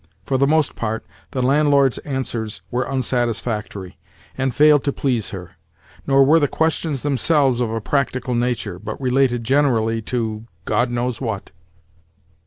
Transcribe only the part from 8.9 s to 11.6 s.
related, generally, to God knows what.